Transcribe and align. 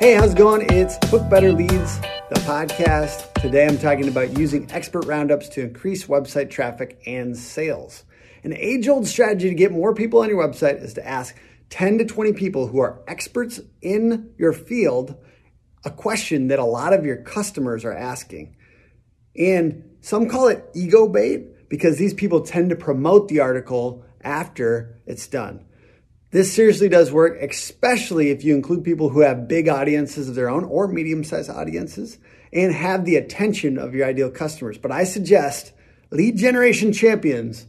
Hey, 0.00 0.14
how's 0.14 0.32
it 0.32 0.38
going? 0.38 0.64
It's 0.70 0.96
Hook 1.06 1.28
Better 1.28 1.50
Leads, 1.50 1.98
the 2.30 2.40
podcast. 2.46 3.32
Today 3.42 3.66
I'm 3.66 3.78
talking 3.78 4.06
about 4.06 4.38
using 4.38 4.70
expert 4.70 5.06
roundups 5.06 5.48
to 5.48 5.60
increase 5.60 6.06
website 6.06 6.50
traffic 6.50 7.02
and 7.04 7.36
sales. 7.36 8.04
An 8.44 8.52
age 8.52 8.86
old 8.86 9.08
strategy 9.08 9.48
to 9.48 9.56
get 9.56 9.72
more 9.72 9.92
people 9.96 10.20
on 10.20 10.28
your 10.28 10.38
website 10.38 10.80
is 10.80 10.94
to 10.94 11.04
ask 11.04 11.34
10 11.70 11.98
to 11.98 12.04
20 12.04 12.32
people 12.34 12.68
who 12.68 12.78
are 12.78 13.02
experts 13.08 13.60
in 13.82 14.32
your 14.38 14.52
field 14.52 15.16
a 15.84 15.90
question 15.90 16.46
that 16.46 16.60
a 16.60 16.64
lot 16.64 16.92
of 16.92 17.04
your 17.04 17.16
customers 17.16 17.84
are 17.84 17.92
asking. 17.92 18.54
And 19.36 19.96
some 20.00 20.28
call 20.28 20.46
it 20.46 20.64
ego 20.74 21.08
bait 21.08 21.68
because 21.68 21.98
these 21.98 22.14
people 22.14 22.42
tend 22.42 22.70
to 22.70 22.76
promote 22.76 23.26
the 23.26 23.40
article 23.40 24.04
after 24.22 25.00
it's 25.06 25.26
done. 25.26 25.64
This 26.30 26.52
seriously 26.52 26.90
does 26.90 27.10
work, 27.10 27.40
especially 27.40 28.30
if 28.30 28.44
you 28.44 28.54
include 28.54 28.84
people 28.84 29.08
who 29.08 29.20
have 29.20 29.48
big 29.48 29.68
audiences 29.68 30.28
of 30.28 30.34
their 30.34 30.50
own 30.50 30.64
or 30.64 30.86
medium 30.86 31.24
sized 31.24 31.48
audiences 31.48 32.18
and 32.52 32.72
have 32.72 33.04
the 33.04 33.16
attention 33.16 33.78
of 33.78 33.94
your 33.94 34.06
ideal 34.06 34.30
customers. 34.30 34.76
But 34.76 34.92
I 34.92 35.04
suggest 35.04 35.72
lead 36.10 36.36
generation 36.36 36.92
champions, 36.92 37.66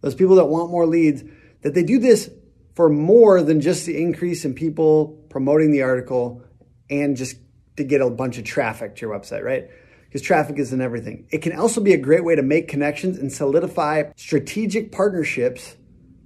those 0.00 0.14
people 0.14 0.36
that 0.36 0.46
want 0.46 0.70
more 0.70 0.86
leads, 0.86 1.22
that 1.62 1.74
they 1.74 1.82
do 1.82 1.98
this 1.98 2.30
for 2.74 2.88
more 2.88 3.42
than 3.42 3.60
just 3.60 3.84
the 3.84 4.00
increase 4.00 4.44
in 4.44 4.54
people 4.54 5.08
promoting 5.28 5.70
the 5.70 5.82
article 5.82 6.42
and 6.88 7.16
just 7.16 7.36
to 7.76 7.84
get 7.84 8.00
a 8.00 8.08
bunch 8.08 8.38
of 8.38 8.44
traffic 8.44 8.96
to 8.96 9.06
your 9.06 9.18
website, 9.18 9.42
right? 9.42 9.68
Because 10.04 10.22
traffic 10.22 10.58
isn't 10.58 10.80
everything. 10.80 11.26
It 11.30 11.42
can 11.42 11.52
also 11.52 11.82
be 11.82 11.92
a 11.92 11.98
great 11.98 12.24
way 12.24 12.34
to 12.36 12.42
make 12.42 12.68
connections 12.68 13.18
and 13.18 13.30
solidify 13.30 14.04
strategic 14.16 14.92
partnerships 14.92 15.76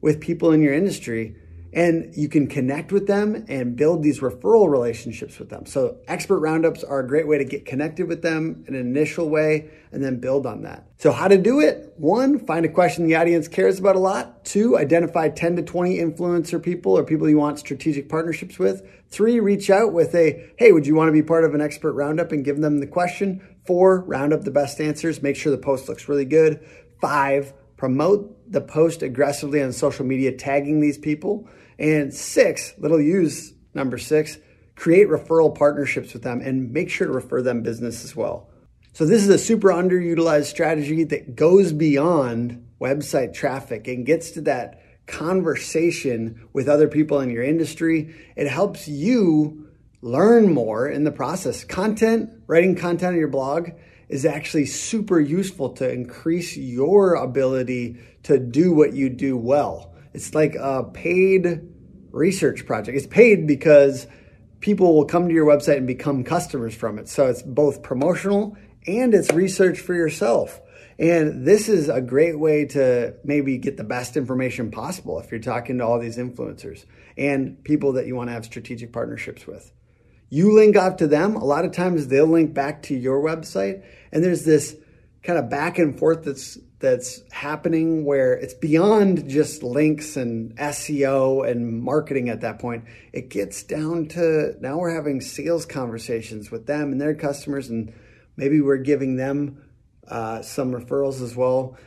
with 0.00 0.20
people 0.20 0.52
in 0.52 0.62
your 0.62 0.72
industry 0.74 1.34
and 1.74 2.14
you 2.16 2.28
can 2.28 2.46
connect 2.46 2.92
with 2.92 3.08
them 3.08 3.44
and 3.48 3.74
build 3.74 4.02
these 4.04 4.20
referral 4.20 4.70
relationships 4.70 5.40
with 5.40 5.50
them. 5.50 5.66
So, 5.66 5.98
expert 6.06 6.38
roundups 6.38 6.84
are 6.84 7.00
a 7.00 7.06
great 7.06 7.26
way 7.26 7.36
to 7.38 7.44
get 7.44 7.66
connected 7.66 8.06
with 8.06 8.22
them 8.22 8.64
in 8.68 8.76
an 8.76 8.80
initial 8.80 9.28
way 9.28 9.70
and 9.90 10.02
then 10.02 10.20
build 10.20 10.46
on 10.46 10.62
that. 10.62 10.86
So, 10.98 11.10
how 11.10 11.26
to 11.26 11.36
do 11.36 11.60
it? 11.60 11.92
One, 11.96 12.38
find 12.38 12.64
a 12.64 12.68
question 12.68 13.06
the 13.06 13.16
audience 13.16 13.48
cares 13.48 13.80
about 13.80 13.96
a 13.96 13.98
lot. 13.98 14.44
Two, 14.44 14.78
identify 14.78 15.28
10 15.28 15.56
to 15.56 15.62
20 15.62 15.98
influencer 15.98 16.62
people 16.62 16.96
or 16.96 17.02
people 17.02 17.28
you 17.28 17.38
want 17.38 17.58
strategic 17.58 18.08
partnerships 18.08 18.56
with. 18.56 18.88
Three, 19.08 19.40
reach 19.40 19.68
out 19.68 19.92
with 19.92 20.14
a, 20.14 20.52
hey, 20.56 20.70
would 20.70 20.86
you 20.86 20.94
want 20.94 21.08
to 21.08 21.12
be 21.12 21.22
part 21.22 21.44
of 21.44 21.54
an 21.54 21.60
expert 21.60 21.94
roundup 21.94 22.30
and 22.30 22.44
give 22.44 22.60
them 22.60 22.78
the 22.78 22.86
question? 22.86 23.56
Four, 23.66 24.04
round 24.04 24.32
up 24.32 24.44
the 24.44 24.52
best 24.52 24.80
answers. 24.80 25.22
Make 25.22 25.34
sure 25.34 25.50
the 25.50 25.58
post 25.58 25.88
looks 25.88 26.08
really 26.08 26.24
good. 26.24 26.64
Five, 27.00 27.52
promote 27.84 28.50
the 28.50 28.62
post 28.62 29.02
aggressively 29.02 29.62
on 29.62 29.70
social 29.70 30.06
media, 30.06 30.32
tagging 30.32 30.80
these 30.80 30.96
people. 30.96 31.46
And 31.78 32.14
six, 32.14 32.72
little 32.78 32.98
use 32.98 33.52
number 33.74 33.98
six, 33.98 34.38
create 34.74 35.06
referral 35.06 35.54
partnerships 35.54 36.14
with 36.14 36.22
them 36.22 36.40
and 36.40 36.72
make 36.72 36.88
sure 36.88 37.06
to 37.06 37.12
refer 37.12 37.42
them 37.42 37.62
business 37.62 38.02
as 38.02 38.16
well. 38.16 38.48
So, 38.94 39.04
this 39.04 39.22
is 39.22 39.28
a 39.28 39.36
super 39.36 39.68
underutilized 39.68 40.46
strategy 40.46 41.04
that 41.04 41.36
goes 41.36 41.74
beyond 41.74 42.66
website 42.80 43.34
traffic 43.34 43.86
and 43.86 44.06
gets 44.06 44.30
to 44.30 44.40
that 44.42 44.80
conversation 45.06 46.48
with 46.54 46.70
other 46.70 46.88
people 46.88 47.20
in 47.20 47.28
your 47.28 47.42
industry. 47.42 48.14
It 48.34 48.48
helps 48.48 48.88
you 48.88 49.68
learn 50.04 50.52
more 50.52 50.86
in 50.86 51.04
the 51.04 51.10
process. 51.10 51.64
Content, 51.64 52.28
writing 52.46 52.76
content 52.76 53.14
on 53.14 53.18
your 53.18 53.26
blog 53.26 53.70
is 54.10 54.26
actually 54.26 54.66
super 54.66 55.18
useful 55.18 55.70
to 55.70 55.90
increase 55.90 56.58
your 56.58 57.14
ability 57.14 57.96
to 58.22 58.38
do 58.38 58.74
what 58.74 58.92
you 58.92 59.08
do 59.08 59.34
well. 59.34 59.94
It's 60.12 60.34
like 60.34 60.56
a 60.56 60.84
paid 60.84 61.66
research 62.10 62.66
project. 62.66 62.98
It's 62.98 63.06
paid 63.06 63.46
because 63.46 64.06
people 64.60 64.94
will 64.94 65.06
come 65.06 65.26
to 65.26 65.34
your 65.34 65.46
website 65.46 65.78
and 65.78 65.86
become 65.86 66.22
customers 66.22 66.74
from 66.74 66.98
it. 66.98 67.08
So 67.08 67.28
it's 67.28 67.42
both 67.42 67.82
promotional 67.82 68.58
and 68.86 69.14
it's 69.14 69.32
research 69.32 69.80
for 69.80 69.94
yourself. 69.94 70.60
And 70.98 71.46
this 71.46 71.70
is 71.70 71.88
a 71.88 72.02
great 72.02 72.38
way 72.38 72.66
to 72.66 73.14
maybe 73.24 73.56
get 73.56 73.78
the 73.78 73.84
best 73.84 74.18
information 74.18 74.70
possible 74.70 75.18
if 75.18 75.30
you're 75.30 75.40
talking 75.40 75.78
to 75.78 75.86
all 75.86 75.98
these 75.98 76.18
influencers 76.18 76.84
and 77.16 77.64
people 77.64 77.94
that 77.94 78.06
you 78.06 78.14
want 78.14 78.28
to 78.28 78.34
have 78.34 78.44
strategic 78.44 78.92
partnerships 78.92 79.46
with. 79.46 79.72
You 80.30 80.54
link 80.54 80.76
off 80.76 80.96
to 80.96 81.06
them. 81.06 81.36
A 81.36 81.44
lot 81.44 81.64
of 81.64 81.72
times 81.72 82.08
they'll 82.08 82.26
link 82.26 82.54
back 82.54 82.82
to 82.84 82.94
your 82.94 83.22
website. 83.22 83.84
And 84.12 84.22
there's 84.22 84.44
this 84.44 84.76
kind 85.22 85.38
of 85.38 85.48
back 85.48 85.78
and 85.78 85.98
forth 85.98 86.24
that's 86.24 86.58
that's 86.84 87.22
happening 87.32 88.04
where 88.04 88.34
it's 88.34 88.52
beyond 88.52 89.26
just 89.26 89.62
links 89.62 90.18
and 90.18 90.54
SEO 90.56 91.48
and 91.48 91.82
marketing 91.82 92.28
at 92.28 92.42
that 92.42 92.58
point. 92.58 92.84
It 93.10 93.30
gets 93.30 93.62
down 93.62 94.08
to 94.08 94.54
now 94.60 94.76
we're 94.76 94.94
having 94.94 95.22
sales 95.22 95.64
conversations 95.64 96.50
with 96.50 96.66
them 96.66 96.92
and 96.92 97.00
their 97.00 97.14
customers, 97.14 97.70
and 97.70 97.94
maybe 98.36 98.60
we're 98.60 98.76
giving 98.76 99.16
them 99.16 99.62
uh, 100.06 100.42
some 100.42 100.72
referrals 100.72 101.22
as 101.22 101.34
well. 101.34 101.78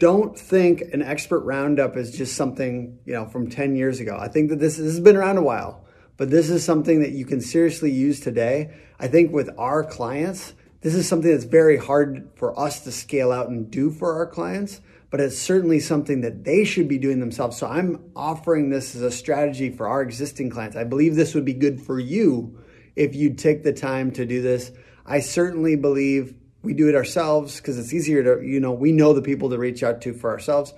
Don't 0.00 0.36
think 0.36 0.80
an 0.92 1.02
expert 1.02 1.40
roundup 1.40 1.96
is 1.96 2.16
just 2.16 2.34
something 2.36 2.98
you 3.04 3.12
know 3.12 3.26
from 3.26 3.48
10 3.48 3.76
years 3.76 4.00
ago. 4.00 4.16
I 4.18 4.26
think 4.26 4.50
that 4.50 4.58
this, 4.58 4.76
this 4.76 4.86
has 4.86 5.00
been 5.00 5.16
around 5.16 5.38
a 5.38 5.42
while, 5.42 5.84
but 6.18 6.30
this 6.30 6.50
is 6.50 6.62
something 6.62 7.00
that 7.00 7.12
you 7.12 7.24
can 7.24 7.40
seriously 7.40 7.90
use 7.90 8.20
today. 8.20 8.74
I 8.98 9.08
think 9.08 9.32
with 9.32 9.48
our 9.56 9.82
clients, 9.84 10.52
this 10.82 10.94
is 10.94 11.08
something 11.08 11.30
that's 11.30 11.44
very 11.44 11.78
hard 11.78 12.28
for 12.34 12.58
us 12.58 12.80
to 12.80 12.92
scale 12.92 13.32
out 13.32 13.48
and 13.48 13.70
do 13.70 13.90
for 13.90 14.14
our 14.14 14.26
clients, 14.26 14.80
but 15.10 15.20
it's 15.20 15.38
certainly 15.38 15.80
something 15.80 16.20
that 16.20 16.44
they 16.44 16.64
should 16.64 16.88
be 16.88 16.98
doing 16.98 17.20
themselves. 17.20 17.56
So 17.56 17.68
I'm 17.68 18.10
offering 18.14 18.68
this 18.68 18.94
as 18.94 19.02
a 19.02 19.10
strategy 19.12 19.70
for 19.70 19.88
our 19.88 20.02
existing 20.02 20.50
clients. 20.50 20.76
I 20.76 20.84
believe 20.84 21.14
this 21.14 21.34
would 21.34 21.44
be 21.44 21.54
good 21.54 21.80
for 21.80 21.98
you 21.98 22.62
if 22.96 23.14
you 23.14 23.34
take 23.34 23.62
the 23.62 23.72
time 23.72 24.10
to 24.12 24.26
do 24.26 24.42
this. 24.42 24.72
I 25.06 25.20
certainly 25.20 25.76
believe 25.76 26.34
we 26.62 26.74
do 26.74 26.88
it 26.88 26.96
ourselves 26.96 27.58
because 27.58 27.78
it's 27.78 27.94
easier 27.94 28.22
to, 28.24 28.44
you 28.44 28.58
know, 28.58 28.72
we 28.72 28.90
know 28.90 29.12
the 29.12 29.22
people 29.22 29.50
to 29.50 29.58
reach 29.58 29.84
out 29.84 30.00
to 30.02 30.12
for 30.12 30.30
ourselves. 30.30 30.74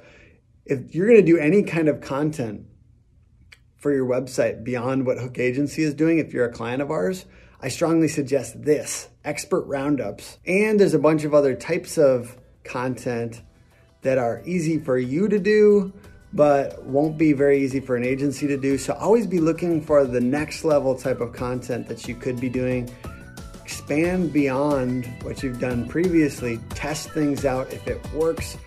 If 0.66 0.94
you're 0.94 1.08
going 1.08 1.24
to 1.24 1.26
do 1.26 1.38
any 1.38 1.62
kind 1.62 1.88
of 1.88 2.02
content 2.02 2.66
for 3.80 3.92
your 3.92 4.06
website 4.06 4.62
beyond 4.62 5.06
what 5.06 5.18
Hook 5.18 5.38
Agency 5.38 5.82
is 5.82 5.94
doing, 5.94 6.18
if 6.18 6.32
you're 6.32 6.44
a 6.44 6.52
client 6.52 6.82
of 6.82 6.90
ours, 6.90 7.24
I 7.60 7.68
strongly 7.68 8.08
suggest 8.08 8.62
this 8.62 9.08
expert 9.24 9.62
roundups. 9.62 10.38
And 10.46 10.78
there's 10.78 10.94
a 10.94 10.98
bunch 10.98 11.24
of 11.24 11.34
other 11.34 11.54
types 11.54 11.98
of 11.98 12.36
content 12.62 13.42
that 14.02 14.18
are 14.18 14.42
easy 14.44 14.78
for 14.78 14.98
you 14.98 15.28
to 15.28 15.38
do, 15.38 15.92
but 16.32 16.82
won't 16.84 17.18
be 17.18 17.32
very 17.32 17.62
easy 17.62 17.80
for 17.80 17.96
an 17.96 18.04
agency 18.04 18.46
to 18.46 18.56
do. 18.56 18.78
So 18.78 18.94
always 18.94 19.26
be 19.26 19.40
looking 19.40 19.82
for 19.82 20.04
the 20.04 20.20
next 20.20 20.64
level 20.64 20.94
type 20.94 21.20
of 21.20 21.32
content 21.32 21.88
that 21.88 22.06
you 22.06 22.14
could 22.14 22.38
be 22.38 22.48
doing. 22.48 22.90
Expand 23.64 24.32
beyond 24.32 25.06
what 25.22 25.42
you've 25.42 25.60
done 25.60 25.88
previously, 25.88 26.58
test 26.70 27.10
things 27.10 27.44
out. 27.44 27.72
If 27.72 27.86
it 27.86 28.00
works, 28.12 28.58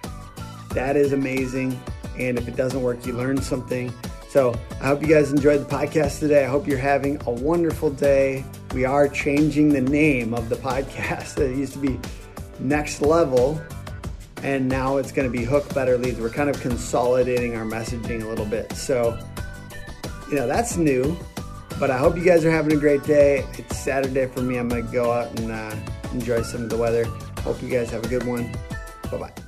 that 0.72 0.96
is 0.96 1.14
amazing. 1.14 1.80
And 2.18 2.38
if 2.38 2.48
it 2.48 2.56
doesn't 2.56 2.82
work, 2.82 3.06
you 3.06 3.14
learn 3.14 3.42
something. 3.42 3.94
So 4.34 4.60
I 4.82 4.88
hope 4.88 5.04
you 5.04 5.08
guys 5.08 5.32
enjoyed 5.32 5.62
the 5.62 5.66
podcast 5.66 6.18
today. 6.18 6.44
I 6.44 6.48
hope 6.48 6.68
you're 6.68 6.76
having 6.76 7.22
a 7.28 7.30
wonderful 7.30 7.92
day. 7.92 8.44
We 8.74 8.84
are 8.84 9.08
changing 9.08 9.70
the 9.70 9.82
name 9.82 10.34
of 10.34 10.50
the 10.50 10.56
podcast. 10.56 11.38
It 11.40 11.56
used 11.56 11.74
to 11.74 11.78
be 11.80 12.00
Next 12.60 13.04
Level, 13.04 13.62
and 14.42 14.68
now 14.68 14.98
it's 14.98 15.12
going 15.12 15.32
to 15.32 15.38
be 15.38 15.44
Hook 15.44 15.72
Better 15.76 16.00
Leads. 16.00 16.20
We're 16.20 16.32
kind 16.32 16.50
of 16.50 16.60
consolidating 16.62 17.56
our 17.56 17.64
messaging 17.64 18.24
a 18.24 18.28
little 18.28 18.48
bit. 18.48 18.74
So, 18.74 19.20
you 20.30 20.36
know, 20.36 20.48
that's 20.48 20.78
new, 20.78 21.16
but 21.80 21.92
I 21.92 22.00
hope 22.00 22.18
you 22.18 22.24
guys 22.26 22.44
are 22.44 22.50
having 22.50 22.76
a 22.76 22.80
great 22.80 23.04
day. 23.04 23.46
It's 23.60 23.78
Saturday 23.78 24.26
for 24.26 24.42
me. 24.42 24.58
I'm 24.58 24.68
going 24.68 24.84
to 24.84 24.92
go 24.92 25.12
out 25.12 25.40
and 25.40 25.52
uh, 25.52 25.76
enjoy 26.12 26.42
some 26.42 26.64
of 26.64 26.72
the 26.72 26.78
weather. 26.78 27.06
Hope 27.44 27.62
you 27.62 27.70
guys 27.70 27.92
have 27.92 28.04
a 28.04 28.08
good 28.08 28.26
one. 28.26 28.52
Bye 29.12 29.18
bye. 29.18 29.43